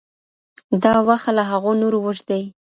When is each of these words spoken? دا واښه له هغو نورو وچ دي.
دا 0.83 0.93
واښه 1.07 1.31
له 1.37 1.43
هغو 1.51 1.71
نورو 1.81 1.97
وچ 2.05 2.19
دي. 2.29 2.43